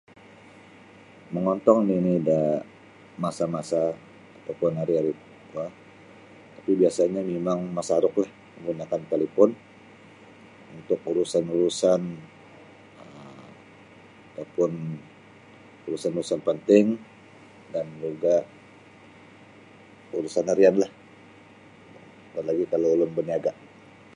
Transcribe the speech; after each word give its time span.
Mangontong 1.33 1.79
nini 1.89 2.13
da 2.27 2.39
masa-masa 3.23 3.81
ataupun 4.39 4.71
hari 4.79 4.93
hari 4.99 5.11
kuo 5.49 5.65
tapi 6.55 6.71
biasanya 6.81 7.21
mimang 7.31 7.61
masaruklah 7.77 8.31
menggunakan 8.55 9.01
talipun 9.11 9.49
untuk 10.77 10.99
urusan-urusan 11.11 12.01
um 13.01 13.45
ataupun 14.29 14.71
urusan-urasan 15.85 16.41
penting 16.49 16.85
dan 17.73 17.85
juga 18.03 18.35
urusan 20.17 20.45
harianlah 20.49 20.91
apa 22.27 22.41
lagi 22.49 22.63
kalau 22.73 22.87
ulun 22.97 23.11
baniaga. 23.17 23.51